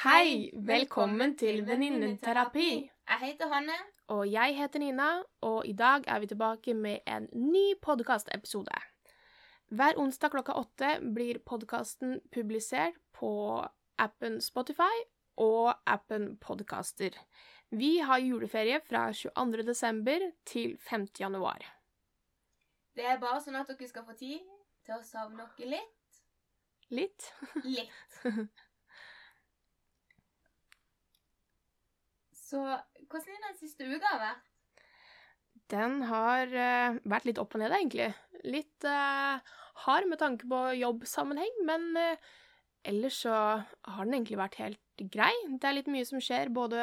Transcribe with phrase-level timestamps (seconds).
[0.00, 0.48] Hei!
[0.56, 2.68] Velkommen til Venninneterapi.
[3.08, 3.74] Jeg heter Hanne.
[4.08, 5.08] Og jeg heter Nina,
[5.44, 8.78] og i dag er vi tilbake med en ny podkastepisode.
[9.68, 13.32] Hver onsdag klokka åtte blir podkasten publisert på
[13.98, 15.04] appen Spotify
[15.36, 17.20] og appen Podcaster.
[17.68, 19.66] Vi har juleferie fra 22.
[19.68, 21.06] desember til 5.
[21.20, 21.60] januar.
[22.96, 24.48] Det er bare sånn at dere skal få tid
[24.80, 26.24] til å savne dere litt.
[26.88, 27.30] Litt.
[27.68, 28.02] Litt.
[32.50, 32.58] Så
[33.10, 34.46] hvordan har den siste uka vært?
[35.70, 38.08] Den har uh, vært litt opp og ned, egentlig.
[38.42, 39.38] Litt uh,
[39.84, 42.30] hard med tanke på jobbsammenheng, men uh,
[42.90, 45.30] ellers så har den egentlig vært helt grei.
[45.52, 46.80] Det er litt mye som skjer, både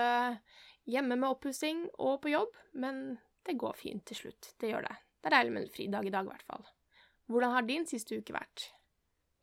[0.87, 4.53] hjemme med oppussing og på jobb, men det går fint til slutt.
[4.61, 4.95] Det gjør det.
[5.19, 6.63] Det er deilig med en fridag i dag, i hvert fall.
[7.27, 8.69] Hvordan har din siste uke vært?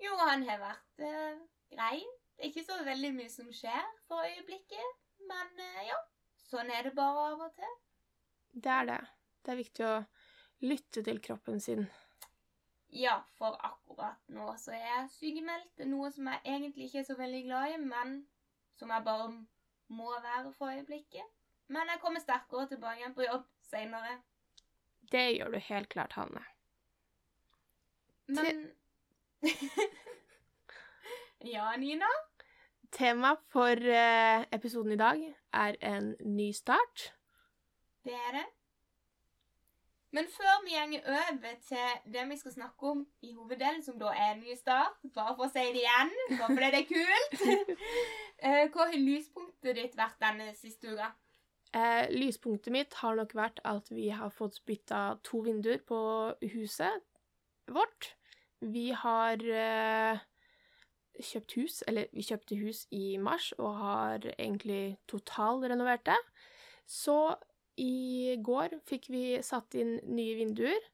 [0.01, 1.05] Jo, han har vært
[1.75, 2.01] grei.
[2.35, 6.01] Det er ikke så veldig mye som skjer for øyeblikket, men ja.
[6.49, 7.77] Sånn er det bare av og til.
[8.55, 9.01] Det er det.
[9.45, 9.95] Det er viktig å
[10.65, 11.87] lytte til kroppen sin.
[12.95, 15.83] Ja, for akkurat nå så er jeg sykemeldt.
[15.91, 18.15] Noe som jeg egentlig ikke er så veldig glad i, men
[18.79, 19.33] som jeg bare
[19.95, 21.27] må være for øyeblikket.
[21.75, 24.19] Men jeg kommer sterkere tilbake igjen på jobb seinere.
[25.11, 26.45] Det gjør du helt klart, Hanne.
[28.27, 28.71] Men
[31.55, 32.09] Ja, Nina?
[32.95, 37.09] Tema for eh, episoden i dag er en ny start.
[38.05, 38.45] Det er det.
[40.15, 44.13] Men før vi gjenger over til det vi skal snakke om i hoveddelen, som da
[44.15, 47.35] er en ny start, bare for å si det igjen, bare fordi det er kult
[48.47, 51.09] eh, Hva har lyspunktet ditt vært denne siste uka?
[51.75, 55.99] Eh, lyspunktet mitt har nok vært at vi har fått bytta to vinduer på
[56.55, 57.03] huset
[57.75, 58.13] vårt.
[58.63, 60.23] Vi har eh,
[61.23, 66.21] kjøpt hus, eller vi kjøpte hus i mars og har egentlig totalrenovert det.
[66.87, 67.37] Så
[67.81, 70.91] i går fikk vi satt inn nye vinduer,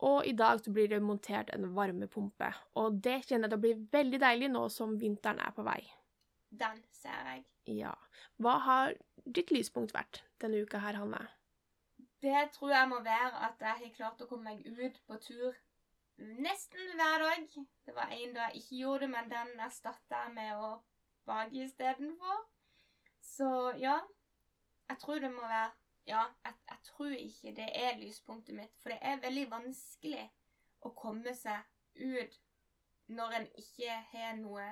[0.00, 2.50] og i dag så blir det montert en varmepumpe.
[2.80, 5.80] Og det kjenner jeg blir veldig deilig nå som vinteren er på vei.
[6.50, 7.44] Den ser jeg.
[7.80, 7.92] Ja.
[8.40, 11.26] Hva har ditt lyspunkt vært denne uka her, Hanne?
[12.20, 15.54] Det tror jeg må være at jeg har klart å komme meg ut på tur
[16.20, 17.66] nesten hver dag.
[17.86, 20.70] Det var en dag jeg ikke gjorde det, men den erstatta jeg med å
[21.28, 22.42] bake istedenfor.
[23.20, 23.50] Så
[23.80, 23.98] ja,
[24.88, 25.70] jeg tror det må være
[26.08, 30.24] Ja, jeg, jeg, tror ikke det er lyspunktet mitt, for det er veldig vanskelig
[30.80, 31.60] å komme seg
[32.00, 32.38] ut
[33.12, 34.64] når en ikke har noe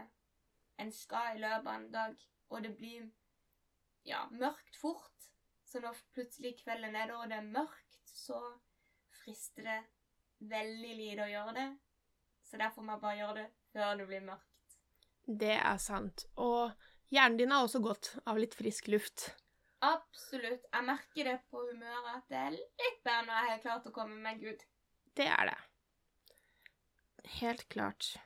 [0.82, 3.06] en skal i løpet av en dag, og det blir
[4.08, 5.28] ja, mørkt fort.
[5.68, 8.40] Så når plutselig kvelden er der, og det er mørkt, så
[9.20, 9.78] frister det
[10.38, 11.68] veldig lite å gjøre det.
[12.44, 14.78] Så derfor må jeg bare gjøre det før det blir mørkt.
[15.28, 16.24] Det er sant.
[16.40, 16.72] Og
[17.12, 19.30] hjernen din har også godt av litt frisk luft.
[19.84, 20.64] Absolutt.
[20.72, 23.94] Jeg merker det på humøret at det er litt bedre når jeg har klart å
[23.94, 24.64] komme meg ut.
[25.18, 25.58] Det er det.
[27.38, 28.16] Helt klart.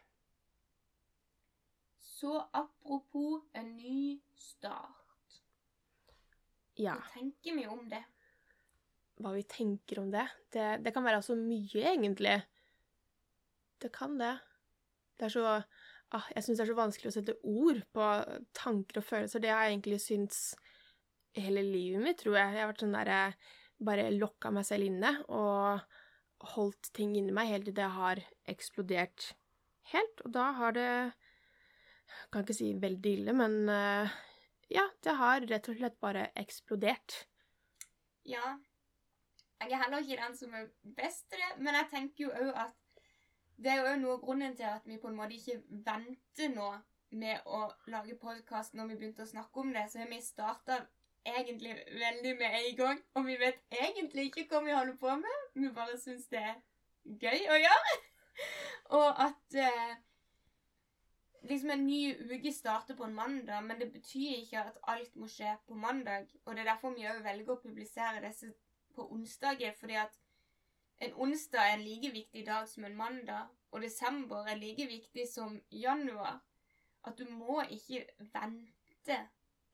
[1.99, 5.41] Så apropos en ny start.
[6.79, 6.94] Ja.
[6.94, 8.05] Hva tenker vi om det?
[9.22, 10.27] Hva vi tenker om det?
[10.53, 12.41] Det, det kan være så mye, egentlig.
[13.83, 14.34] Det kan det.
[15.19, 18.11] Det er så ah, Jeg syns det er så vanskelig å sette ord på
[18.56, 19.43] tanker og følelser.
[19.43, 20.44] Det har jeg egentlig syntes
[21.38, 22.55] hele livet mitt, tror jeg.
[22.55, 23.25] Jeg har vært sånn derre
[23.82, 25.81] Bare lokka meg selv inne og
[26.55, 29.32] holdt ting inni meg helt til det har eksplodert
[29.91, 30.22] helt.
[30.22, 30.91] Og da har det
[32.31, 34.11] Kan ikke si veldig ille, men uh,
[34.71, 37.22] ja, det har rett og slett bare eksplodert.
[38.28, 38.59] Ja.
[39.62, 42.55] Jeg er heller ikke den som er best til det, men jeg tenker jo òg
[42.65, 42.78] at
[43.62, 46.71] det er jo noe av grunnen til at vi på en måte ikke venter nå
[47.23, 49.84] med å lage podkast når vi begynte å snakke om det.
[49.91, 50.81] Så har vi starta
[51.23, 55.45] egentlig veldig med en gang, og vi vet egentlig ikke hva vi holder på med.
[55.55, 56.56] Vi bare syns det er
[57.05, 57.94] gøy å gjøre.
[58.99, 59.94] og at eh,
[61.47, 62.00] liksom en ny
[62.33, 66.26] uke starter på en mandag, men det betyr ikke at alt må skje på mandag.
[66.44, 68.50] Og det er derfor vi òg velger å publisere disse
[68.94, 70.19] på onsdager, fordi at
[71.03, 75.29] en onsdag er en like viktig dag som en mandag, og desember er like viktig
[75.29, 76.41] som januar.
[77.05, 79.17] At du må ikke vente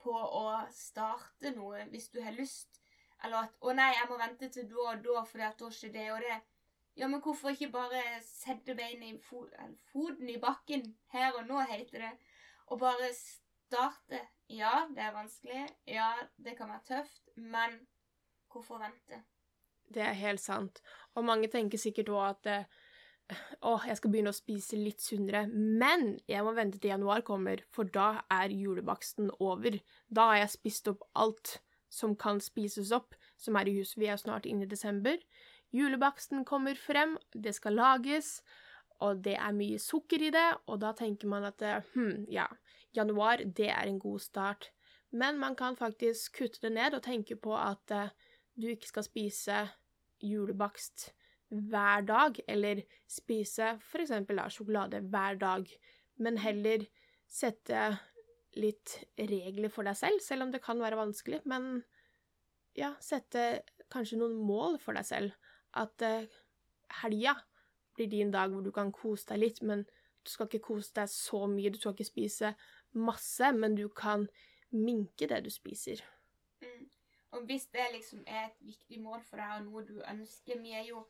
[0.00, 2.80] på å starte noe hvis du har lyst.
[3.24, 6.06] Eller at 'Å nei, jeg må vente til da og da, for da skjer det
[6.12, 6.40] og det'.
[6.96, 9.44] Ja, men hvorfor ikke bare sette beinet i fo
[9.92, 12.12] foten i bakken her og nå, heter det,
[12.66, 14.20] og bare starte?
[14.48, 15.68] Ja, det er vanskelig.
[15.86, 16.14] Ja,
[16.44, 17.87] det kan være tøft, men
[18.58, 19.22] hvorfor vente?
[19.88, 20.82] Det er helt sant.
[21.16, 22.68] Og mange tenker sikkert òg at
[23.60, 27.60] Å, jeg skal begynne å spise litt sunnere, men jeg må vente til januar kommer,
[27.76, 29.76] for da er julebaksten over.
[30.08, 31.58] Da har jeg spist opp alt
[31.92, 33.98] som kan spises opp, som er i huset.
[34.00, 35.20] Vi er snart inne i desember.
[35.76, 38.38] Julebaksten kommer frem, det skal lages,
[39.04, 42.48] og det er mye sukker i det, og da tenker man at eh, hm, ja,
[42.96, 44.70] januar, det er en god start.
[45.10, 48.10] Men man kan faktisk kutte det ned og tenke på at eh,
[48.58, 49.62] du ikke skal spise
[50.24, 51.12] julebakst
[51.48, 55.68] hver dag, eller spise for eksempel sjokolade hver dag,
[56.18, 56.84] men heller
[57.28, 57.92] sette
[58.58, 61.84] litt regler for deg selv, selv om det kan være vanskelig, men
[62.78, 63.62] ja, sette
[63.92, 65.54] kanskje noen mål for deg selv.
[65.78, 66.28] At eh,
[67.02, 67.34] helga
[67.96, 69.84] blir din dag hvor du kan kose deg litt, men
[70.24, 72.52] du skal ikke kose deg så mye, du skal ikke spise
[72.98, 74.26] masse, men du kan
[74.74, 76.02] minke det du spiser.
[77.38, 80.72] Og hvis det liksom er et viktig mål for deg, og noe du ønsker Vi
[80.74, 81.04] er jo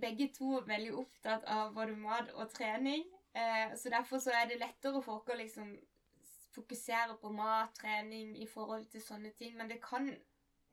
[0.00, 3.04] begge to veldig opptatt av både mat og trening.
[3.38, 5.76] Eh, så derfor så er det lettere for oss å liksom
[6.56, 9.54] fokusere på mat, trening i forhold til sånne ting.
[9.56, 10.10] Men det kan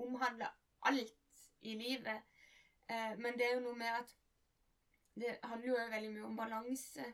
[0.02, 0.50] omhandle
[0.82, 2.26] alt i livet.
[2.90, 4.16] Eh, men det er jo noe med at
[5.16, 7.06] det handler jo veldig mye om balanse.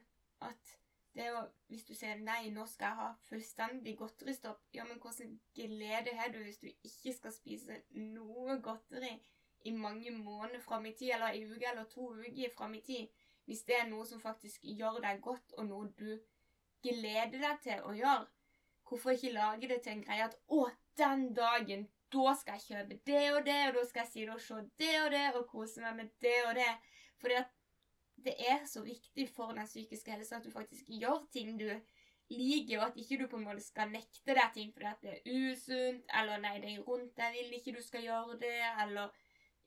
[0.41, 0.77] At
[1.13, 1.41] det er jo
[1.71, 6.31] Hvis du sier nei, nå skal jeg ha fullstendig godteristopp, ja, men hvordan glede har
[6.33, 9.13] du hvis du ikke skal spise noe godteri
[9.65, 13.23] i mange måneder fram i tid, eller i uke eller to uker fram i tid?
[13.45, 16.19] Hvis det er noe som faktisk gjør deg godt, og noe du
[16.83, 18.27] gleder deg til å gjøre,
[18.87, 20.65] hvorfor ikke lage det til en greie at å,
[20.99, 24.35] den dagen, da skal jeg kjøpe det og det, og da skal jeg si det
[24.35, 26.71] og se det og det, og kose meg med det og det.
[27.21, 27.53] Fordi at
[28.25, 31.69] det er så viktig for den psykiske helsa at du faktisk gjør ting du
[32.31, 35.17] liker, og at ikke du på en måte skal nekte deg ting fordi at det
[35.17, 39.11] er usunt, eller nei, de rundt deg vil ikke du skal gjøre det, eller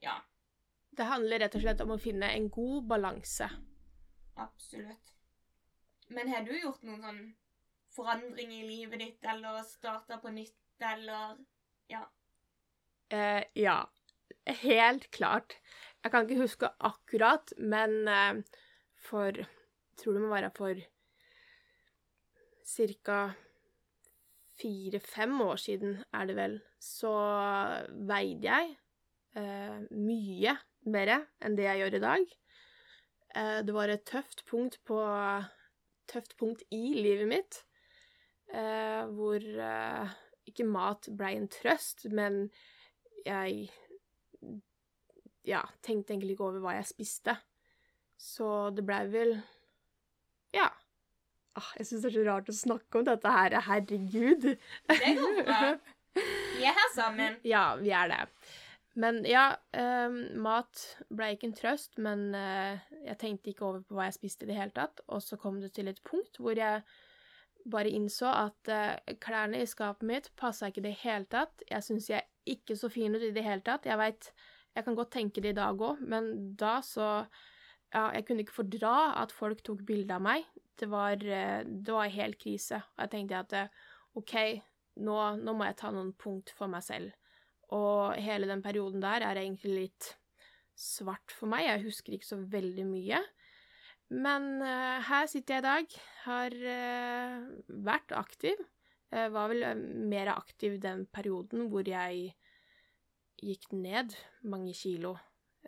[0.03, 0.17] ja.
[0.95, 3.49] Det handler rett og slett om å finne en god balanse.
[4.41, 5.11] Absolutt.
[6.09, 7.23] Men har du gjort noen sånn
[7.95, 11.37] forandring i livet ditt, eller starta på nytt, eller
[11.91, 12.03] ja?
[13.13, 13.83] Eh, ja.
[14.45, 15.57] Helt klart.
[16.05, 18.43] Jeg kan ikke huske akkurat, men for
[19.09, 19.45] for
[19.95, 20.75] Tror det må være for
[22.65, 23.19] ca.
[24.55, 27.11] fire-fem år siden, er det vel, så
[28.07, 28.75] veide jeg
[29.35, 30.55] eh, mye
[30.91, 31.11] mer
[31.43, 32.25] enn det jeg gjør i dag.
[33.35, 35.01] Eh, det var et tøft punkt på
[36.05, 37.55] Tøft punkt i livet mitt,
[38.53, 40.11] eh, hvor eh,
[40.45, 42.51] ikke mat blei en trøst, men
[43.25, 43.71] jeg
[45.47, 47.37] ja, tenkte egentlig ikke over hva jeg spiste.
[48.21, 49.37] Så det blei vel
[50.55, 50.69] Ja.
[51.55, 53.55] Ah, jeg syns det er så rart å snakke om dette her.
[53.63, 54.47] Herregud.
[54.91, 55.59] Det går bra.
[56.15, 57.39] Vi er her sammen.
[57.55, 58.21] Ja, vi er det.
[58.95, 63.97] Men ja, eh, mat ble ikke en trøst, men eh, jeg tenkte ikke over på
[63.97, 65.01] hva jeg spiste i det hele tatt.
[65.11, 66.83] Og så kom det til et punkt hvor jeg
[67.71, 71.65] bare innså at eh, klærne i skapet mitt passa ikke i det hele tatt.
[71.67, 73.87] Jeg syns jeg er ikke så fin ut i det hele tatt.
[73.89, 74.31] Jeg veit
[74.75, 77.25] jeg kan godt tenke det i dag òg, men da så
[77.93, 80.43] Ja, jeg kunne ikke fordra at folk tok bilde av meg.
[80.75, 82.81] Det var, eh, det var helt krise.
[82.97, 83.85] Og jeg tenkte at eh,
[84.19, 84.33] OK,
[84.99, 87.13] nå, nå må jeg ta noen punkt for meg selv.
[87.71, 90.09] Og hele den perioden der er egentlig litt
[90.75, 91.69] svart for meg.
[91.69, 93.21] Jeg husker ikke så veldig mye.
[94.11, 95.95] Men uh, her sitter jeg i dag.
[96.25, 97.47] Har uh,
[97.87, 98.59] vært aktiv.
[99.15, 99.63] Jeg var vel
[100.11, 102.33] mer aktiv den perioden hvor jeg
[103.41, 105.15] gikk ned mange kilo.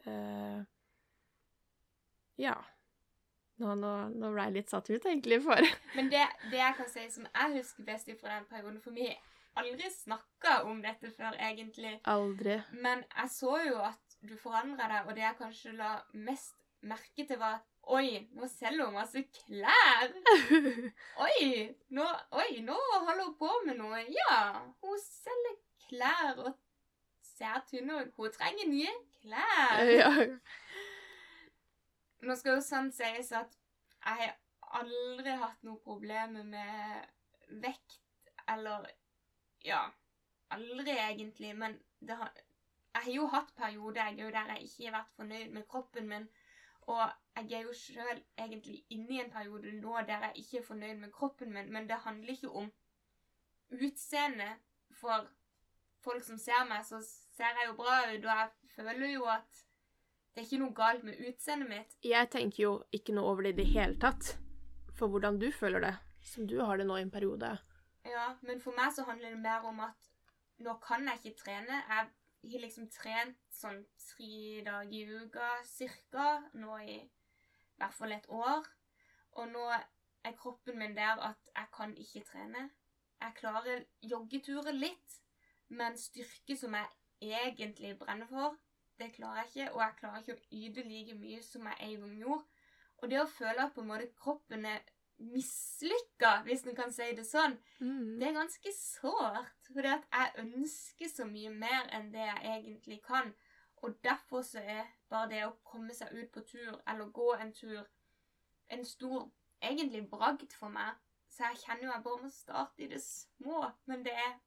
[0.06, 0.64] Uh,
[2.38, 2.56] ja.
[3.58, 5.66] Nå, nå, nå, ble jeg litt satt ut, egentlig, for
[5.98, 9.08] Men det, det, jeg kan si som jeg husker best fra den perioden For vi
[9.10, 11.96] har aldri snakka om dette før, egentlig.
[12.06, 12.60] Aldri.
[12.78, 16.54] Men jeg så jo at du forandra deg, og det jeg kanskje la mest
[16.86, 20.10] merke til, var at Oi, nå selger hun masse klær!
[21.24, 21.44] Oi,
[21.96, 24.02] nå, oi, nå holder hun på med noe.
[24.12, 24.40] Ja,
[24.84, 25.56] hun selger
[25.86, 26.50] klær og
[27.38, 28.12] ser tynn ut.
[28.18, 29.86] Hun trenger nye klær.
[30.00, 30.12] Ja.
[32.26, 33.54] Nå skal jo sånn sies at
[34.08, 34.36] jeg har
[34.82, 37.08] aldri hatt noe problemer med
[37.64, 38.02] vekt,
[38.50, 38.88] eller
[39.66, 39.92] Ja,
[40.54, 42.32] aldri egentlig, men det har
[42.94, 46.28] Jeg har jo hatt perioder jeg, der jeg ikke har vært fornøyd med kroppen min.
[46.88, 47.04] Og
[47.36, 50.96] jeg er jo sjøl egentlig inne i en periode nå der jeg ikke er fornøyd
[51.04, 52.72] med kroppen min, men det handler ikke om
[53.70, 54.64] utseendet.
[54.92, 55.28] For
[56.02, 57.04] folk som ser meg, så
[57.38, 59.64] ser jeg jo bra ut, og jeg føler jo at
[60.34, 61.96] det er ikke noe galt med utseendet mitt.
[62.06, 64.36] Jeg tenker jo ikke noe over det i det hele tatt,
[64.98, 67.56] for hvordan du føler det, som du har det nå i en periode.
[68.08, 70.12] Ja, men for meg så handler det mer om at
[70.64, 71.82] nå kan jeg ikke trene.
[71.90, 76.28] Jeg har liksom trent sånn tre dager i uka cirka
[76.58, 76.98] nå i
[77.78, 78.66] i hvert fall et år.
[79.38, 82.70] Og nå er kroppen min der at jeg kan ikke trene.
[83.22, 85.20] Jeg klarer joggeturer litt,
[85.70, 88.58] men styrke som jeg egentlig brenner for,
[89.00, 89.74] det klarer jeg ikke.
[89.74, 92.44] Og jeg klarer ikke å yte like mye som jeg en gang gjorde.
[92.98, 94.80] Og det å føle at på en måte kroppen er
[95.20, 98.20] mislykka, hvis en kan si det sånn, Mm.
[98.20, 99.54] det er ganske sårt.
[99.74, 103.34] det at jeg ønsker så mye mer enn det jeg egentlig kan.
[103.84, 107.54] Og derfor så er bare det å komme seg ut på tur, eller gå en
[107.54, 107.86] tur,
[108.70, 109.30] en stor
[109.62, 110.96] egentlig bragd for meg.
[111.30, 113.72] Så jeg kjenner jo jeg bare må starte i det små.
[113.86, 114.40] Men det er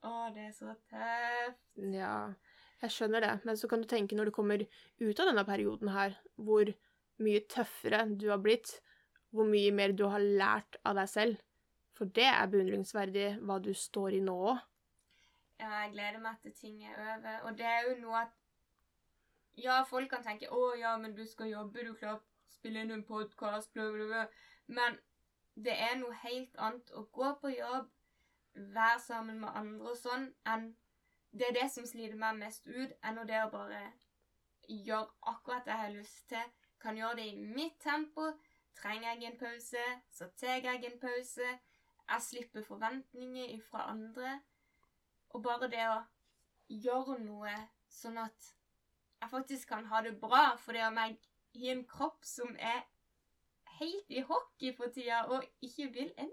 [0.00, 1.66] Å, det er så tøft.
[1.92, 2.32] Ja,
[2.80, 3.34] jeg skjønner det.
[3.44, 6.70] Men så kan du tenke når du kommer ut av denne perioden her, hvor
[7.20, 8.78] mye tøffere du har blitt,
[9.30, 11.42] hvor mye mer du har lært av deg selv.
[11.96, 14.62] For det er beundringsverdig hva du står i nå òg.
[15.60, 17.42] Ja, jeg gleder meg til ting er over.
[17.44, 18.36] Og det er jo noe at
[19.60, 22.92] Ja, folk kan tenke 'Å ja, men du skal jobbe, du klarer å spille inn
[22.94, 24.26] en podkast', bla, bla, bla.
[24.66, 24.96] Men
[25.54, 27.90] det er noe helt annet å gå på jobb,
[28.54, 30.70] være sammen med andre og sånn, enn
[31.32, 33.84] Det er det som sliter meg mest ut, enn det å bare
[34.66, 36.48] gjøre akkurat det jeg har lyst til.
[36.82, 38.32] Kan gjøre det i mitt tempo.
[38.74, 41.52] Trenger jeg en pause, så tar jeg en pause.
[42.10, 44.40] Jeg slipper forventninger fra andre.
[45.30, 46.00] Og bare det å
[46.68, 47.54] gjøre noe
[47.86, 48.50] sånn at
[49.20, 51.18] jeg faktisk kan ha det bra, fordi om jeg
[51.60, 52.82] har en kropp som er
[53.78, 56.30] helt i hockey for tida, og ikke vil en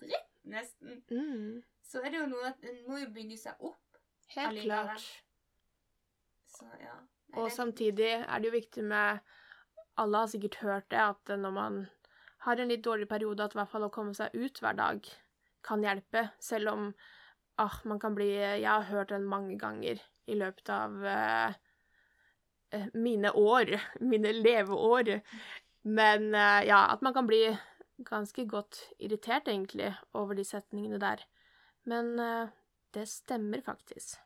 [0.00, 3.78] dritt, nesten, Mm, så er det jo noe at en må jo bygge seg opp.
[4.34, 4.84] helt Allikevel.
[4.84, 5.22] klart.
[6.46, 6.94] Så ja.
[7.28, 9.20] Nei, Og det- samtidig er det jo viktig med
[9.98, 11.88] Alle har sikkert hørt det, at når man
[12.40, 15.08] har en litt dårlig periode, at i hvert fall å komme seg ut hver dag
[15.64, 16.30] kan hjelpe.
[16.38, 16.94] Selv om
[17.58, 21.54] ah, man kan bli Jeg har hørt den mange ganger i løpet av eh,
[22.72, 23.66] eh, mine år,
[24.00, 25.20] mine leveår.
[25.84, 27.58] Men eh, ja, at man kan bli
[28.06, 31.24] ganske godt irritert, egentlig, over de setningene der.
[31.84, 32.48] Men eh,
[32.94, 34.18] det stemmer faktisk.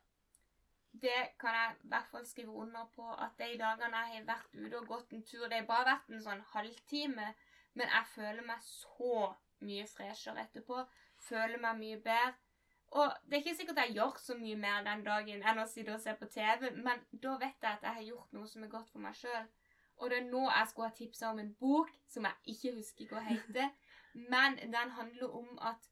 [0.92, 4.58] Det kan jeg i hvert fall skrive under på, at de dagene jeg har vært
[4.58, 7.32] ute og gått en tur Det har bare vært en sånn halvtime,
[7.72, 9.32] men jeg føler meg så
[9.64, 10.82] mye freshere etterpå.
[11.28, 12.34] Føler meg mye bedre.
[12.92, 15.94] Og det er ikke sikkert jeg gjør så mye mer den dagen enn å sitte
[15.94, 18.72] og se på TV, men da vet jeg at jeg har gjort noe som er
[18.74, 19.46] godt for meg sjøl.
[20.02, 23.10] Og det er nå jeg skulle ha tipsa om en bok som jeg ikke husker
[23.12, 23.68] hva heter,
[24.14, 25.86] men den handler om at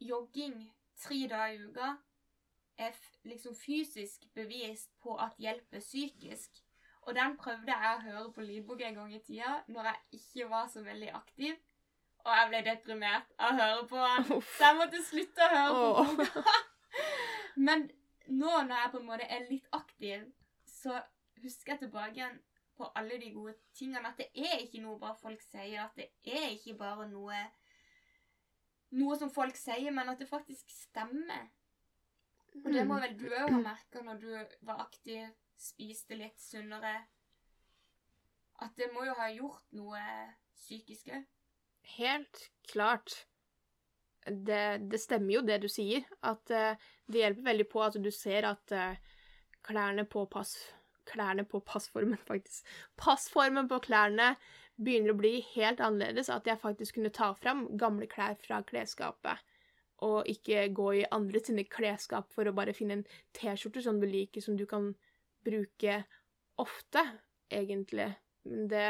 [0.00, 0.58] jogging
[1.00, 1.94] tre dager i uka
[2.78, 6.60] er liksom fysisk bevist på at hjelper psykisk.
[7.02, 10.48] Og den prøvde jeg å høre på lydbok en gang i tida, når jeg ikke
[10.50, 11.56] var så veldig aktiv.
[12.24, 14.42] Og jeg ble deprimert av å høre på den.
[14.52, 16.20] Så jeg måtte slutte å høre på den.
[16.20, 16.54] boka.
[17.66, 17.88] Men
[18.28, 20.28] nå når jeg på en måte er litt aktiv,
[20.68, 21.00] så
[21.40, 22.38] husker jeg tilbake igjen
[22.80, 24.08] på alle de gode tingene.
[24.08, 25.84] At det er ikke noe bare folk sier.
[25.84, 27.44] At det er ikke bare noe
[28.98, 31.48] noe som folk sier, men at det faktisk stemmer.
[32.64, 34.30] Og det må vel du òg ha merka når du
[34.66, 35.28] var aktiv,
[35.60, 36.96] spiste litt sunnere.
[38.60, 40.00] At det må jo ha gjort noe
[40.58, 41.28] psykisk òg.
[41.96, 43.14] Helt klart.
[44.26, 48.10] Det, det stemmer jo det du sier, at eh, det hjelper veldig på at du
[48.12, 49.00] ser at eh,
[49.64, 50.58] klærne på pass...
[51.08, 52.66] Klærne på passformen, faktisk.
[53.00, 54.34] Passformen på klærne
[54.80, 56.30] begynner å bli helt annerledes.
[56.32, 59.40] At jeg faktisk kunne ta fram gamle klær fra klesskapet.
[60.06, 64.08] Og ikke gå i andre sine klesskap for å bare finne en T-skjorte som du
[64.08, 64.94] liker, som du kan
[65.44, 66.02] bruke
[66.60, 67.04] ofte,
[67.52, 68.08] egentlig.
[68.48, 68.86] Men det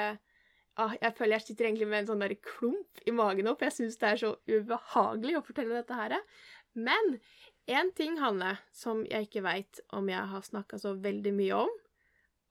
[0.79, 3.69] ah, Jeg føler jeg sitter egentlig med en sånn der klump i magen nå, for
[3.69, 6.17] jeg syns det er så ubehagelig å fortelle dette her.
[6.79, 7.19] Men
[7.71, 11.79] én ting, Hanne, som jeg ikke veit om jeg har snakka så veldig mye om,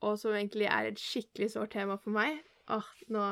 [0.02, 2.40] og som egentlig er et skikkelig sårt tema for meg
[2.70, 3.24] Åh, nå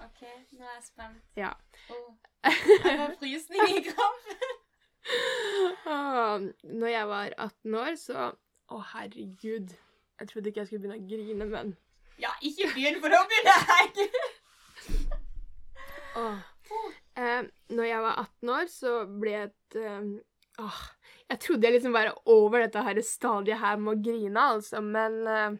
[0.00, 0.20] OK,
[0.56, 1.18] nå er jeg spent.
[1.36, 1.50] Ja.
[1.92, 2.12] Åh,
[2.46, 4.54] jeg får frysning i kroppen.
[6.80, 8.30] Når jeg var 18 år, så
[8.70, 9.74] Å, herregud.
[10.20, 11.74] Jeg trodde ikke jeg skulle begynne å grine, men
[12.22, 14.08] Ja, ikke begynn, for da begynner jeg.
[16.20, 16.38] Åh.
[17.18, 17.42] Eh,
[17.74, 20.10] når jeg var 18 år, så ble jeg et eh,
[20.64, 20.80] Åh.
[21.30, 25.20] Jeg trodde jeg liksom var over dette her stadiet her med å grine, altså, men
[25.28, 25.54] uh,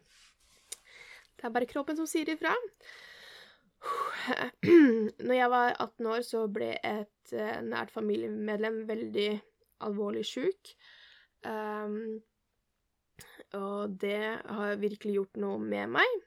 [1.38, 2.52] det er bare kroppen som sier ifra.
[5.26, 9.30] Når jeg var 18 år, så ble et uh, nært familiemedlem veldig
[9.86, 10.74] alvorlig sjuk.
[11.46, 12.18] Um,
[13.56, 16.18] og det har virkelig gjort noe med meg.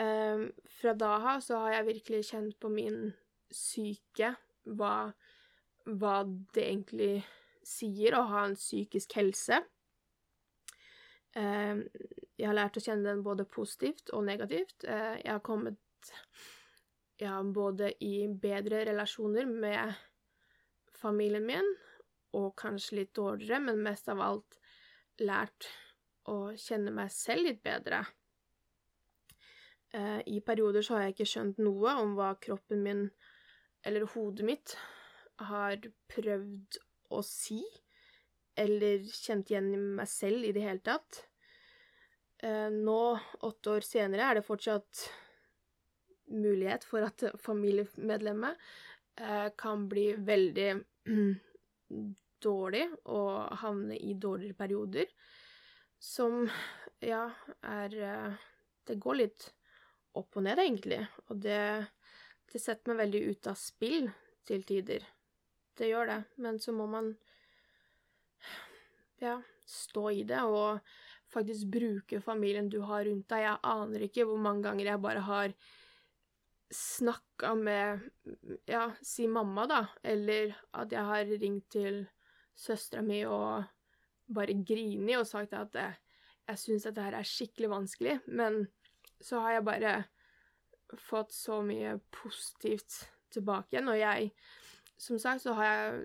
[0.00, 0.48] Um,
[0.80, 3.10] fra da av så har jeg virkelig kjent på min
[3.52, 4.32] syke
[4.64, 5.12] hva,
[5.84, 6.14] hva
[6.56, 7.14] det egentlig
[7.66, 9.60] sier å ha en psykisk helse.
[11.32, 11.84] Um,
[12.36, 14.84] jeg har lært å kjenne den både positivt og negativt.
[14.84, 16.12] Uh, jeg har kommet
[17.22, 19.94] ja, både i bedre relasjoner med
[21.02, 21.68] familien min,
[22.36, 24.58] og kanskje litt dårligere, men mest av alt
[25.22, 25.68] lært
[26.30, 28.02] å kjenne meg selv litt bedre.
[29.92, 33.02] Eh, I perioder så har jeg ikke skjønt noe om hva kroppen min
[33.84, 34.74] eller hodet mitt
[35.42, 36.78] har prøvd
[37.12, 37.60] å si,
[38.58, 41.22] eller kjent igjen meg selv i det hele tatt.
[42.42, 43.00] Eh, nå,
[43.48, 45.06] åtte år senere, er det fortsatt
[46.32, 48.58] mulighet for at familiemedlemmet
[49.20, 50.70] eh, kan bli veldig
[52.46, 55.10] dårlig og havne i dårligere perioder,
[56.02, 56.48] som
[57.02, 57.28] ja,
[57.62, 57.94] er
[58.82, 59.44] Det går litt
[60.18, 61.00] opp og ned, egentlig,
[61.30, 61.86] og det,
[62.50, 64.08] det setter meg veldig ut av spill
[64.46, 65.06] til tider.
[65.78, 67.14] Det gjør det, men så må man
[69.22, 70.82] ja, stå i det og
[71.32, 73.46] faktisk bruke familien du har rundt deg.
[73.46, 75.54] Jeg aner ikke hvor mange ganger jeg bare har
[76.72, 78.00] snakka med
[78.68, 82.02] ja, si mamma, da, eller at jeg har ringt til
[82.56, 83.64] søstera mi og
[84.32, 85.98] bare grini og sagt at jeg,
[86.48, 88.64] jeg syns dette her er skikkelig vanskelig, men
[89.22, 89.94] så har jeg bare
[91.00, 94.32] fått så mye positivt tilbake igjen, og jeg
[95.02, 96.02] Som sagt så har jeg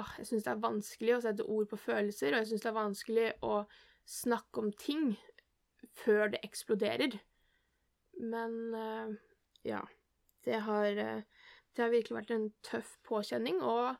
[0.00, 2.70] ah, Jeg syns det er vanskelig å sette ord på følelser, og jeg syns det
[2.70, 3.54] er vanskelig å
[4.08, 5.10] snakke om ting
[6.00, 7.18] før det eksploderer.
[8.20, 9.12] Men uh,
[9.66, 9.84] ja.
[10.44, 13.96] Det har, uh, det har virkelig vært en tøff påkjenning, og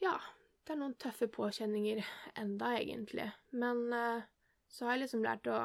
[0.00, 0.14] ja
[0.60, 2.04] Det er noen tøffe påkjenninger
[2.38, 3.26] enda, egentlig.
[3.50, 4.22] Men uh,
[4.70, 5.60] så har jeg liksom lært å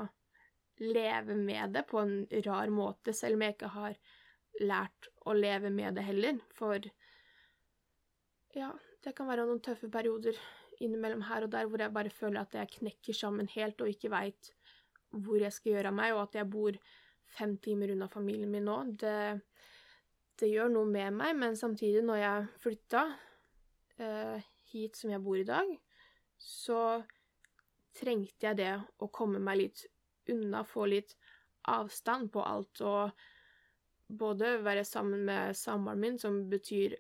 [0.82, 2.16] leve med det på en
[2.48, 4.00] rar måte, selv om jeg ikke har
[4.64, 6.40] lært å leve med det heller.
[6.58, 6.82] For
[8.56, 8.72] ja,
[9.04, 10.38] det kan være noen tøffe perioder
[10.84, 14.12] innimellom her og der hvor jeg bare føler at jeg knekker sammen helt og ikke
[14.12, 14.52] veit
[15.16, 16.78] hvor jeg skal gjøre av meg, og at jeg bor
[17.38, 18.78] fem timer unna familien min nå.
[19.00, 19.20] Det,
[20.40, 23.04] det gjør noe med meg, men samtidig, når jeg flytta
[24.02, 25.72] eh, hit som jeg bor i dag,
[26.42, 26.82] så
[27.96, 29.86] trengte jeg det å komme meg litt
[30.32, 31.16] unna, få litt
[31.72, 33.16] avstand på alt, og
[34.20, 36.98] både være sammen med samboeren min, som betyr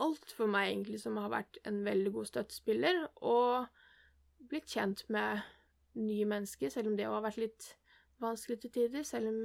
[0.00, 3.66] alt for meg, egentlig, som har vært en veldig god støttespiller, og
[4.50, 5.44] blitt kjent med
[5.98, 7.68] nye mennesker, selv om det har vært litt
[8.22, 9.44] vanskelig til tider, selv om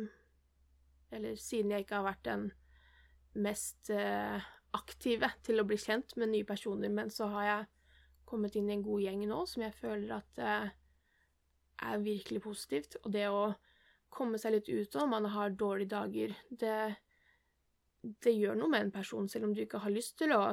[1.12, 2.44] Eller siden jeg ikke har vært den
[3.42, 4.44] mest eh,
[4.78, 7.64] aktive til å bli kjent med nye personer, men så har jeg
[8.30, 10.70] kommet inn i en god gjeng nå som jeg føler at eh,
[11.90, 13.00] er virkelig positivt.
[13.02, 13.48] Og det å
[14.14, 16.78] komme seg litt ut når man har dårlige dager, det,
[18.02, 20.44] det gjør noe med en person, selv om du ikke har lyst til å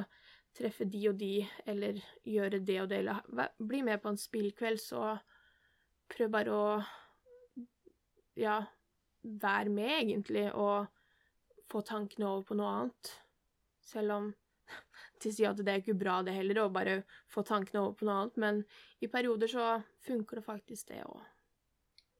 [0.57, 1.35] treffe de og de,
[1.69, 5.13] eller gjøre det og det, eller bli med på en spillkveld, så
[6.11, 6.67] prøv bare å
[8.41, 8.57] ja,
[9.23, 10.87] vær med, egentlig, og
[11.71, 13.13] få tankene over på noe annet.
[13.87, 14.29] Selv om
[15.23, 17.01] de sier at det er ikke bra, det heller, å bare
[17.33, 18.63] få tankene over på noe annet, men
[19.05, 19.71] i perioder så
[20.07, 21.23] funker det faktisk, det òg.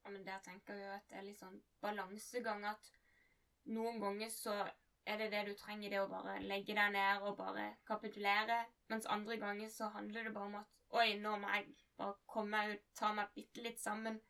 [0.07, 2.93] Ja, men der tenker jeg at det er litt sånn balansegang at
[3.75, 4.55] noen ganger så
[5.07, 9.07] er det det du trenger, det å bare legge deg ned og bare kapitulere, mens
[9.07, 12.77] andre ganger så handler det bare om at Oi, nå må jeg bare komme meg
[12.77, 14.21] ut, ta meg bitte litt sammen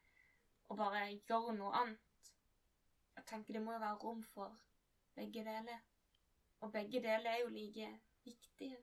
[0.70, 2.30] og bare gjøre noe annet.
[3.16, 4.56] Jeg tenker det må jo være rom for
[5.18, 5.82] begge deler.
[6.64, 7.90] Og begge deler er jo like
[8.24, 8.80] viktige.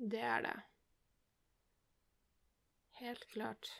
[0.00, 0.56] Det er det.
[3.00, 3.70] Helt klart.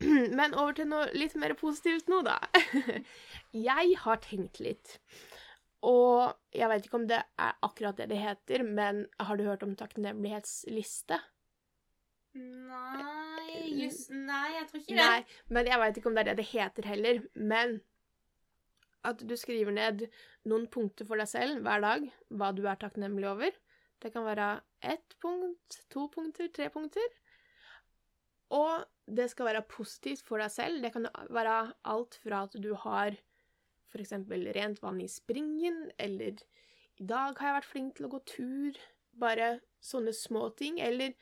[0.38, 2.38] Men over til noe litt mer positivt nå, da.
[3.68, 4.98] Jeg har tenkt litt.
[5.86, 9.62] Og jeg vet ikke om det er akkurat det det heter, men har du hørt
[9.62, 11.20] om takknemlighetsliste?
[12.38, 15.04] Nei just, Nei, jeg tror ikke det.
[15.04, 17.22] Nei, men jeg veit ikke om det er det det heter heller.
[17.34, 17.78] Men
[19.06, 20.04] at du skriver ned
[20.50, 23.54] noen punkter for deg selv hver dag, hva du er takknemlig over.
[24.02, 24.50] Det kan være
[24.86, 27.06] ett punkt, to punkter, tre punkter.
[28.54, 30.82] Og det skal være positivt for deg selv.
[30.82, 31.56] Det kan være
[31.88, 33.16] alt fra at du har
[33.88, 34.14] f.eks.
[34.56, 36.42] rent vann i springen, eller
[36.98, 38.80] i dag har jeg vært flink til å gå tur.
[39.18, 40.78] Bare sånne små ting.
[40.80, 41.14] Eller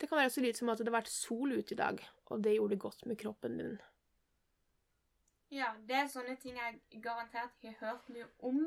[0.00, 2.44] det kan være så lite som at det har vært sol ute i dag, og
[2.44, 3.74] det gjorde godt med kroppen din.
[5.52, 8.62] Ja, det er sånne ting jeg garantert har hørt mye om,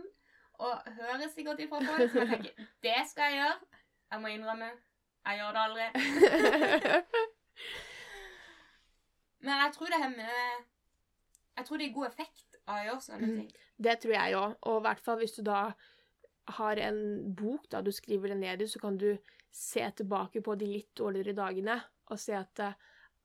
[0.61, 3.79] og hører sikkert ifra folk Så jeg tenker det skal jeg gjøre.
[4.13, 4.69] Jeg må innrømme
[5.25, 5.85] jeg gjør det aldri.
[9.45, 10.65] Men jeg tror det har med
[11.57, 13.47] Jeg tror det er god effekt å gjøre Mm.
[13.77, 15.61] Det tror jeg òg, og i hvert fall hvis du da
[16.57, 16.99] har en
[17.35, 19.17] bok da du skriver det ned i, så kan du
[19.51, 21.79] se tilbake på de litt dårligere dagene
[22.11, 22.61] og se at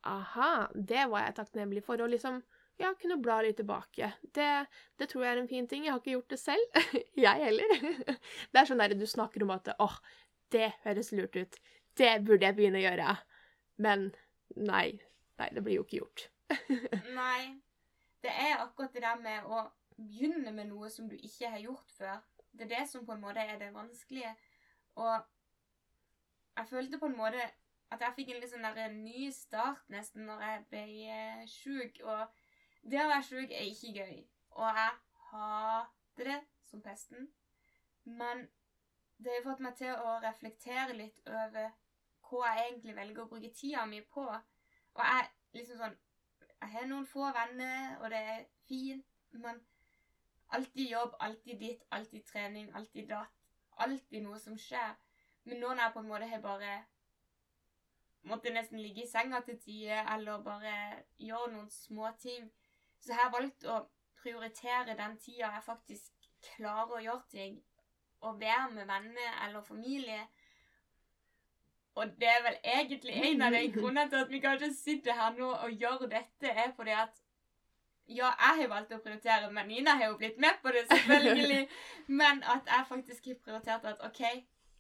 [0.06, 2.00] aha, det var jeg takknemlig for.
[2.00, 2.40] Og liksom
[2.80, 4.12] ja, kunne bla litt tilbake.
[4.22, 4.48] Det,
[4.96, 5.84] det tror jeg er en fin ting.
[5.84, 6.80] Jeg har ikke gjort det selv.
[7.26, 7.74] jeg heller.
[8.52, 9.98] det er sånn der du snakker om at åh,
[10.54, 11.60] det høres lurt ut.
[11.98, 13.16] Det burde jeg begynne å gjøre.
[13.84, 14.10] Men
[14.56, 15.00] nei.
[15.40, 16.26] Nei, det blir jo ikke gjort.
[17.20, 17.60] nei.
[18.22, 19.64] Det er akkurat det der med å
[19.96, 22.20] begynne med noe som du ikke har gjort før.
[22.52, 24.34] Det er det som på en måte er det vanskelige.
[25.00, 25.16] Og
[26.56, 27.48] jeg følte på en måte
[27.90, 30.84] at jeg fikk en litt sånn der ny start nesten når jeg ble
[31.16, 32.00] eh, sjuk.
[32.04, 34.16] Og det å være sjuk er ikke gøy.
[34.58, 34.96] Og jeg
[35.30, 37.30] hater det som pesten.
[38.04, 38.46] Men
[39.18, 41.72] det har fått meg til å reflektere litt over
[42.30, 44.24] hva jeg egentlig velger å bruke tida mi på.
[44.94, 45.98] Og jeg liksom sånn
[46.60, 49.60] Jeg har noen få venner, og det er fint, men
[50.56, 53.36] alltid jobb, alltid ditt, alltid trening, alltid datt.
[53.80, 54.96] Alltid noe som skjer.
[55.44, 56.72] Men nå når jeg på en måte har bare
[58.28, 60.74] måtte nesten ligge i senga til tider, eller bare
[61.18, 62.50] gjøre noen små ting,
[63.00, 63.78] så jeg har valgt å
[64.20, 67.56] prioritere den tida jeg faktisk klarer å gjøre ting,
[68.20, 70.26] og være med venner eller familie.
[71.98, 75.34] Og det er vel egentlig en av de grunnene til at vi kanskje sitter her
[75.38, 77.18] nå og gjør dette, er fordi at
[78.10, 81.68] ja, jeg har valgt å prioritere, men Nina har jo blitt med på det, selvfølgelig.
[82.20, 84.22] Men at jeg faktisk har prioritert at OK,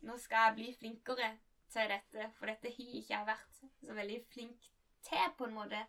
[0.02, 1.28] nå skal jeg bli flinkere
[1.70, 4.66] til dette, for dette har ikke jeg vært så veldig flink
[5.06, 5.84] til, på en måte.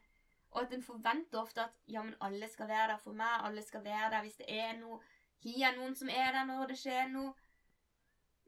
[0.51, 3.63] Og at en forventer ofte at ja, men alle skal være der for meg, alle
[3.65, 4.99] skal være der hvis det er noe.
[5.41, 7.33] Har jeg noen som er der når det skjer noe?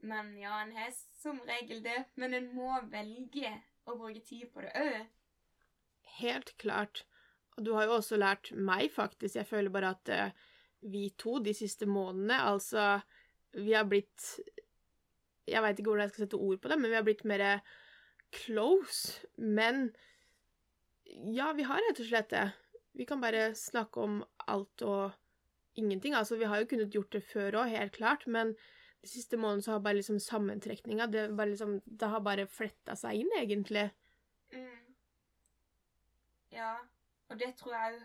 [0.04, 2.04] Men ja, en har som regel det.
[2.20, 3.52] Men en må velge
[3.88, 4.98] å bruke tid på det òg.
[6.18, 7.04] Helt klart.
[7.56, 9.38] Og du har jo også lært meg, faktisk.
[9.38, 10.50] Jeg føler bare at uh,
[10.84, 13.00] vi to de siste månedene, altså
[13.54, 14.40] Vi har blitt
[15.46, 17.44] Jeg veit ikke hvordan jeg skal sette ord på det, men vi har blitt mer
[18.34, 19.26] close.
[19.36, 19.90] Men
[21.32, 22.46] ja, vi har rett og slett det.
[22.94, 25.12] Vi kan bare snakke om alt og
[25.78, 26.14] ingenting.
[26.14, 28.54] Altså, vi har jo kunnet gjort det før òg, helt klart, men
[29.06, 33.32] siste måneden så har bare liksom sammentrekninga det, liksom, det, har bare fletta seg inn,
[33.38, 33.88] egentlig.
[34.52, 34.94] Mm.
[36.54, 36.74] Ja,
[37.28, 38.00] og det tror jeg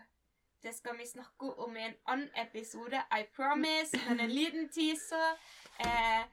[0.62, 5.38] Det skal vi snakke om i en annen episode, I promise, men en liten teaser.
[5.80, 6.26] Eh,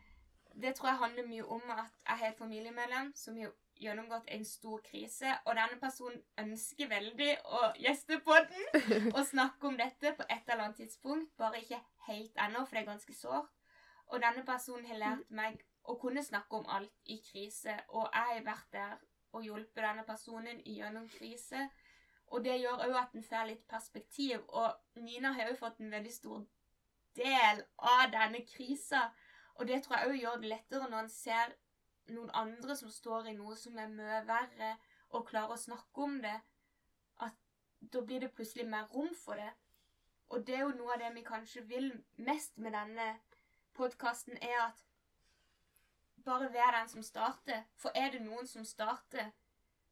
[0.61, 4.45] det tror jeg handler mye om at jeg har et familiemedlem som har gjennomgått en
[4.45, 10.13] stor krise, og denne personen ønsker veldig å gjeste på den og snakke om dette
[10.17, 13.53] på et eller annet tidspunkt, bare ikke helt ennå, for det er ganske sårt.
[14.07, 18.33] Og denne personen har lært meg å kunne snakke om alt i krise, og jeg
[18.33, 18.97] har vært der
[19.35, 21.67] og hjulpet denne personen gjennom krise.
[22.27, 25.91] Og det gjør òg at en får litt perspektiv, og Nina har òg fått en
[25.91, 26.43] veldig stor
[27.19, 29.07] del av denne krisa.
[29.55, 31.55] Og det tror jeg òg gjør det lettere når en ser
[32.15, 34.75] noen andre som står i noe som er mye verre,
[35.15, 36.35] og klarer å snakke om det,
[37.23, 37.35] at
[37.79, 39.53] da blir det plutselig mer rom for det.
[40.35, 41.91] Og det er jo noe av det vi kanskje vil
[42.27, 43.13] mest med denne
[43.77, 44.83] podkasten, er at
[46.25, 47.63] bare vær den som starter.
[47.79, 49.31] For er det noen som starter,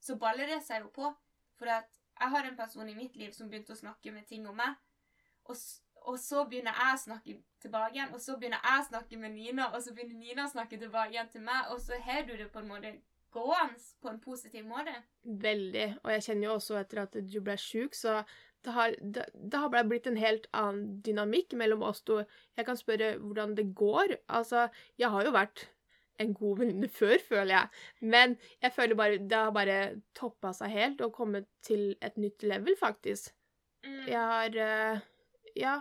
[0.03, 1.13] så baller det seg jo på.
[1.55, 4.57] For jeg har en person i mitt liv som begynte å snakke med ting om
[4.59, 4.75] meg.
[5.45, 5.55] Og
[6.05, 9.33] og så begynner jeg å snakke tilbake igjen, og så begynner jeg å snakke med
[9.33, 12.35] Nina, og så begynner Nina å snakke tilbake igjen til meg, og så har du
[12.37, 12.91] det på en måte
[13.33, 14.93] gående på en positiv måte.
[15.23, 15.87] Veldig.
[16.03, 18.19] Og jeg kjenner jo også etter at du ble sjuk, så
[18.65, 22.23] det har, det, det har blitt en helt annen dynamikk mellom oss to.
[22.58, 24.17] Jeg kan spørre hvordan det går.
[24.28, 25.67] Altså, jeg har jo vært
[26.23, 27.84] en god venninne før, føler jeg.
[28.01, 29.80] Men jeg føler bare det har bare
[30.17, 33.34] toppa seg helt og kommet til et nytt level, faktisk.
[33.86, 34.06] Mm.
[34.08, 35.04] Jeg har uh,
[35.56, 35.80] Ja.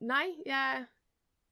[0.00, 0.86] Nei, jeg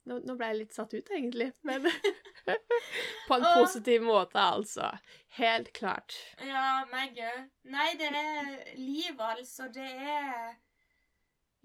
[0.08, 1.86] nå, nå, ble jeg litt satt ut, egentlig, men
[3.28, 4.88] På en positiv måte, altså.
[5.36, 6.16] Helt klart.
[6.40, 7.42] Ja, meg òg.
[7.68, 9.68] Nei, det er livet, altså.
[9.72, 10.56] Det er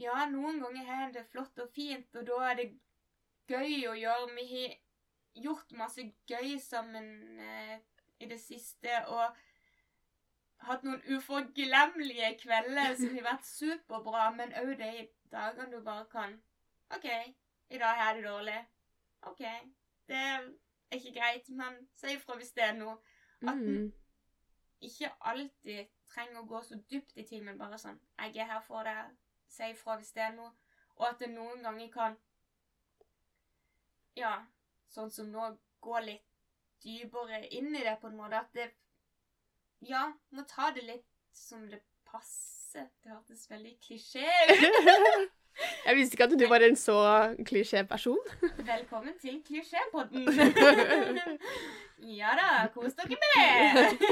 [0.01, 2.67] Ja, noen ganger er det flott og fint, og da er det
[3.47, 4.29] gøy å gjøre.
[4.35, 4.75] Vi har
[5.45, 7.77] gjort masse gøy sammen eh,
[8.19, 9.37] i det siste, og
[10.67, 16.35] hatt noen uforglemmelige kvelder som har vært superbra, men òg de dagene du bare kan
[16.93, 17.07] OK,
[17.69, 18.59] i dag har jeg det dårlig.
[19.21, 19.39] OK,
[20.07, 20.49] det er
[20.91, 22.97] ikke greit, men si ifra hvis det er noe.
[23.41, 23.93] At en mm.
[24.81, 28.61] ikke alltid trenger å gå så dypt i ting, men bare sånn 'Jeg er her
[28.67, 29.15] for deg.
[29.47, 30.53] Si ifra hvis det er noe.'
[30.95, 32.17] Og at det noen ganger kan
[34.15, 34.45] Ja,
[34.93, 36.27] sånn som nå, gå litt
[36.83, 38.39] dypere inn i det på en måte.
[38.39, 38.71] At det
[39.81, 42.89] Ja, må ta det litt som det passer.
[43.03, 45.31] Det hørtes veldig klisjé ut.
[45.85, 46.97] Jeg visste ikke at du var en så
[47.45, 48.19] klisjé-person.
[48.57, 50.25] Velkommen til klisjépodden.
[52.19, 54.07] ja da, kos dere med det.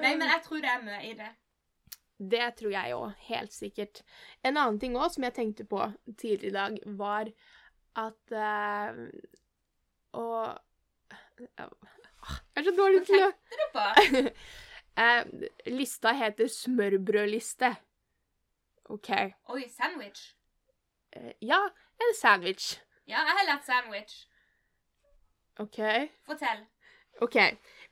[0.00, 1.32] Nei, men jeg tror det er mye i det.
[2.16, 4.02] Det tror jeg òg, helt sikkert.
[4.44, 5.82] En annen ting òg som jeg tenkte på
[6.16, 7.32] tidligere i dag, var
[7.96, 9.02] at uh,
[10.16, 10.24] Å
[11.36, 14.32] Jeg er så dårlig til å Hva Tenkte du på?
[15.00, 15.22] uh,
[15.78, 17.74] Lista heter smørbrødliste.
[18.92, 19.10] OK.
[19.54, 20.32] Oi, sandwich.
[21.16, 21.60] Uh, ja,
[22.02, 22.76] en sandwich.
[23.06, 24.16] Ja, jeg har lært sandwich.
[25.62, 25.78] OK.
[26.26, 26.66] Fortell.
[27.24, 27.36] OK.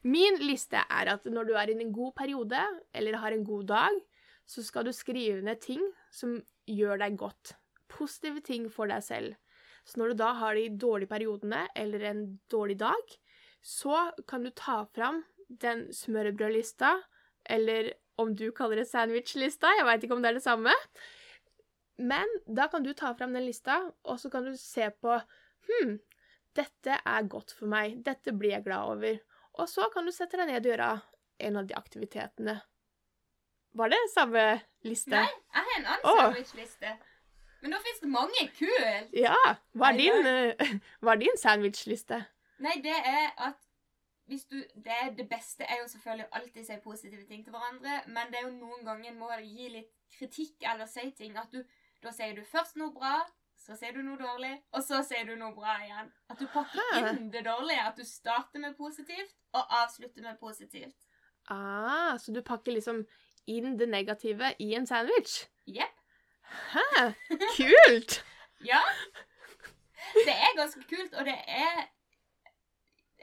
[0.04, 2.60] Min liste er at når du er i en god periode,
[2.94, 4.00] eller har en god dag,
[4.46, 5.80] så skal du skrive ned ting
[6.12, 6.36] som
[6.68, 7.54] gjør deg godt.
[7.88, 9.34] Positive ting for deg selv.
[9.84, 13.16] Så når du da har de dårlige periodene, eller en dårlig dag,
[13.64, 16.96] så kan du ta fram den smørbrødlista,
[17.44, 19.70] eller om du kaller det sandwich-lista.
[19.78, 20.74] jeg veit ikke om det er det samme.
[21.98, 25.20] Men da kan du ta fram den lista, og så kan du se på
[25.64, 25.94] Hm,
[26.52, 28.02] dette er godt for meg.
[28.04, 29.18] Dette blir jeg glad over.
[29.54, 30.88] Og så kan du sette deg ned og gjøre
[31.48, 32.58] en av de aktivitetene.
[33.74, 34.42] Var det samme
[34.86, 35.16] liste?
[35.16, 36.20] Nei, jeg har en annen Åh.
[36.20, 36.92] sandwichliste.
[37.64, 38.92] Men da fins det mange kule.
[39.16, 39.38] Ja.
[39.72, 40.28] Hva er din,
[41.14, 42.20] er din sandwichliste?
[42.62, 43.58] Nei, det er at
[44.28, 48.30] du det, det beste er jo selvfølgelig å alltid si positive ting til hverandre, men
[48.32, 51.36] det er jo noen ganger en må gi litt kritikk eller si ting.
[51.36, 51.60] At du,
[52.02, 53.18] da sier du først noe bra,
[53.64, 56.10] så sier du noe dårlig, og så sier du noe bra igjen.
[56.32, 57.84] At du pakker inn det dårlige.
[57.84, 60.96] At du starter med positivt og avslutter med positivt.
[61.52, 63.04] Ah, så du pakker liksom
[63.50, 65.44] inn det negative i en sandwich?
[65.68, 66.00] Jepp.
[66.72, 67.12] Hæ?
[67.56, 68.20] Kult!
[68.64, 68.78] Ja.
[70.14, 71.82] Det er ganske kult, og det er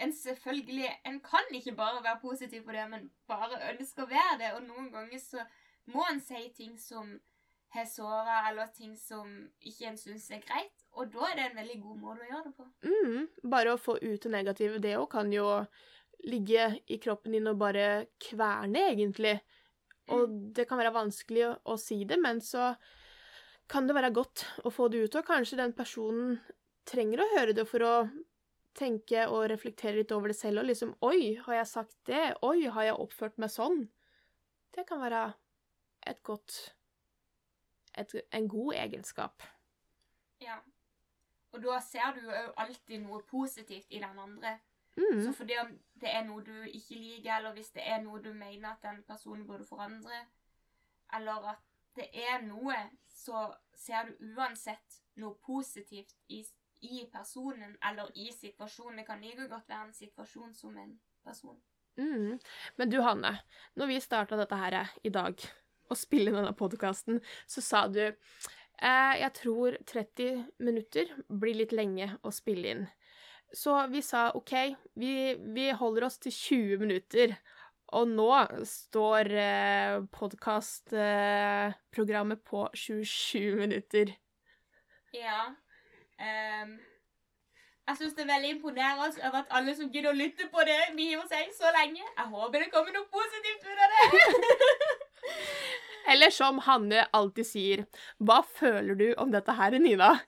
[0.02, 4.38] en selvfølgelig En kan ikke bare være positiv på det, men bare ønske å være
[4.42, 4.54] det.
[4.58, 5.46] Og noen ganger så
[5.92, 7.12] må en si ting som
[7.72, 9.30] har såra, eller ting som
[9.64, 10.86] ikke en syns er greit.
[11.00, 12.68] Og da er det en veldig god måte å gjøre det på.
[12.84, 15.48] Mm, bare å få ut det negative, det òg kan jo
[16.28, 19.38] ligge i kroppen din og bare kverne, egentlig.
[20.12, 22.74] Og det kan være vanskelig å, å si det, men så
[23.72, 26.36] kan det være godt å få det ut, og kanskje den personen
[26.90, 27.94] trenger å høre det for å
[28.78, 32.24] tenke og reflektere litt over det selv, og liksom Oi, har jeg sagt det?
[32.46, 33.86] Oi, har jeg oppført meg sånn?
[34.72, 35.26] Det kan være
[36.08, 36.76] et godt
[38.00, 39.44] et, En god egenskap.
[40.42, 40.62] Ja.
[41.52, 44.60] Og da ser du jo alltid noe positivt i den andre.
[44.96, 45.24] Mm.
[45.24, 48.32] Så fordi om det er noe du ikke liker, eller hvis det er noe du
[48.34, 50.24] mener at den personen burde forandre,
[51.14, 52.76] eller at det er noe,
[53.08, 56.44] så ser du uansett noe positivt i,
[56.82, 58.98] i personen eller i situasjonen.
[59.02, 61.58] Det kan like godt være en situasjon som en person.
[62.00, 62.40] Mm.
[62.78, 63.40] Men du, Hanne,
[63.76, 65.36] når vi starta dette her i dag,
[65.92, 72.18] å spille denne podkasten, så sa du eh, jeg tror 30 minutter blir litt lenge
[72.24, 72.88] å spille inn.
[73.52, 74.54] Så vi sa OK,
[74.96, 77.36] vi, vi holder oss til 20 minutter.
[77.92, 78.32] Og nå
[78.64, 84.16] står eh, podkastprogrammet eh, på 27 minutter.
[85.12, 85.52] Ja.
[86.22, 86.80] Ehm,
[87.88, 90.80] jeg syns det er veldig imponerende over at alle som gidder å lytte på det,
[90.96, 92.04] vi hiver seg så lenge.
[92.06, 94.04] Jeg håper det kommer noe positivt ut av det.
[96.12, 97.86] Eller som Hanne alltid sier,
[98.18, 100.20] hva føler du om dette her, Nina?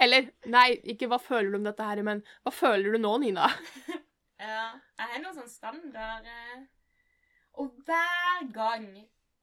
[0.00, 3.46] Eller nei, ikke hva føler du om dette her, men hva føler du nå, Nina?
[4.40, 6.60] Ja, jeg har noe sånn standard eh,
[7.60, 8.86] Og hver gang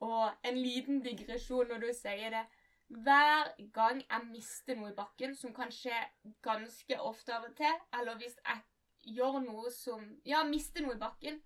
[0.02, 2.42] Og en liten digresjon når du sier det
[2.88, 5.98] Hver gang jeg mister noe i bakken, som kan skje
[6.46, 11.02] ganske ofte av og til, eller hvis jeg gjør noe som Ja, mister noe i
[11.02, 11.42] bakken,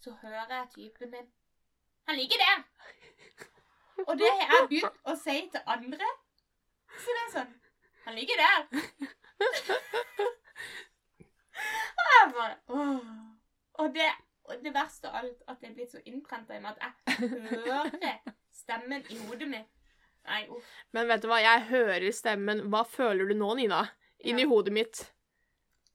[0.00, 1.28] så hører jeg typen min
[2.08, 2.64] Han ligger der!
[4.06, 6.08] Og det har jeg begynt å si til andre.
[7.02, 7.54] Så det er sånn
[8.06, 8.60] Han ligger der.
[11.98, 12.56] Og jeg bare.
[13.78, 14.06] Og det,
[14.44, 17.28] og det verste av alt at det er blitt så innprenta i meg at jeg
[17.50, 18.16] hører
[18.54, 19.77] stemmen i hodet mitt.
[20.26, 20.64] Nei, uff.
[20.92, 22.60] Men vet du hva, jeg hører stemmen.
[22.72, 23.84] Hva føler du nå, Nina?
[24.24, 24.48] Inni Ja.
[24.48, 25.12] hodet mitt.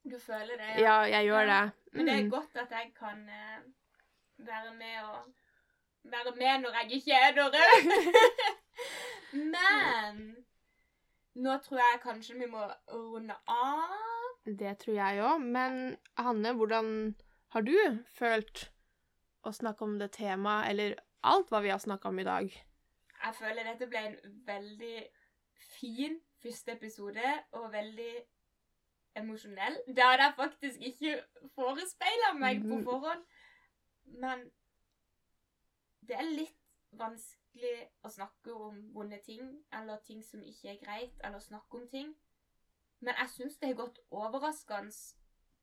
[0.04, 1.62] Du føler det, Ja, ja jeg gjør Ja.
[1.66, 1.74] det.
[1.94, 2.30] Men det er Mm.
[2.32, 3.64] godt at jeg kan uh,
[4.38, 5.34] være med og
[6.06, 7.50] Være med når jeg ikke er der.
[9.32, 10.18] Men
[11.36, 13.94] nå tror jeg kanskje vi må runde av.
[14.46, 15.42] Det tror jeg òg.
[15.42, 17.16] Men Hanne, hvordan
[17.56, 17.74] har du
[18.18, 18.70] følt
[19.46, 22.52] å snakke om det temaet, eller alt hva vi har snakka om i dag?
[23.24, 25.08] Jeg føler dette ble en veldig
[25.80, 28.14] fin første episode, og veldig
[29.16, 29.78] emosjonell.
[29.88, 31.24] Det hadde jeg faktisk ikke
[31.56, 32.84] forespeila meg på Mhm.
[32.84, 33.24] forhånd.
[34.06, 34.52] Men
[36.08, 36.58] det er litt
[36.92, 41.88] vanskelig å snakke om vonde ting, eller ting som ikke er greit, eller snakke om
[41.90, 42.16] ting.
[43.00, 45.16] Men jeg syns det har gått overraskende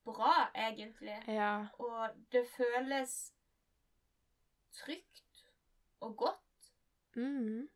[0.05, 1.23] bra, egentlig.
[1.29, 1.67] Ja.
[1.79, 3.33] Og det føles
[4.73, 5.45] trygt
[6.01, 6.41] og godt.
[7.17, 7.69] Mhm.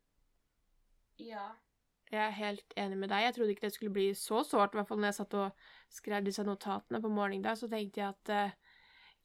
[1.19, 1.51] Ja.
[2.11, 3.23] Jeg er helt enig med deg.
[3.25, 4.75] Jeg trodde ikke det skulle bli så sårt.
[4.75, 8.01] I hvert fall når jeg satt og skrev disse notatene på morgenen der, så tenkte
[8.01, 8.75] jeg at eh,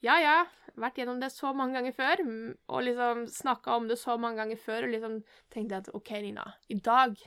[0.01, 0.37] ja, ja,
[0.81, 4.41] vært gjennom det så mange ganger før, mm, og liksom snakka om det så mange
[4.41, 5.19] ganger før, og liksom
[5.53, 7.21] tenkte jeg at OK, Nina, i dag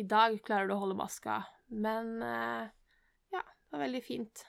[0.00, 1.42] I dag klarer du å holde maska.
[1.68, 2.66] Men uh,
[3.34, 4.42] ja, det var veldig fint.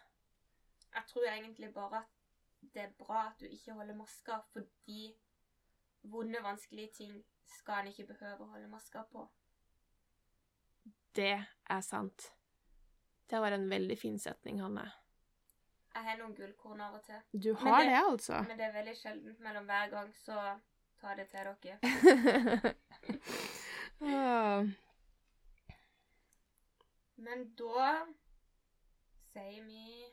[0.95, 5.11] Jeg tror egentlig bare at det er bra at du ikke holder maska, fordi
[6.07, 7.17] vonde, vanskelige ting
[7.57, 9.27] skal en ikke behøve å holde maska på.
[11.15, 11.33] Det
[11.69, 12.31] er sant.
[13.29, 14.85] Det var en veldig fin setning, Hanne.
[15.93, 18.41] Jeg har noen gullkorn av og til, Du har det- det, altså.
[18.47, 20.59] men det er veldig sjeldent mellom hver gang, så
[21.01, 22.75] ta det til dere.
[27.21, 28.05] Men da
[29.31, 30.07] sier vi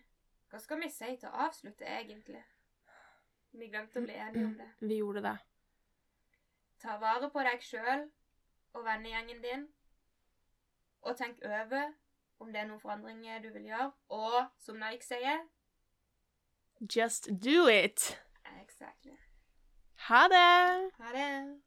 [0.50, 2.42] Hva skal vi si til å avslutte, egentlig?
[3.58, 4.66] Vi glemte å bli enige om det.
[4.80, 5.34] Vi gjorde det.
[6.82, 8.04] Ta vare på deg sjøl
[8.74, 9.68] og vennegjengen din.
[11.02, 11.92] Og tenk over
[12.38, 13.92] om det er noen forandringer du vil gjøre.
[14.08, 15.46] Og som Nike sier
[16.96, 18.20] Just do it.
[18.62, 19.16] Exactly.
[20.08, 20.92] Ha det!
[20.98, 21.62] Ha det.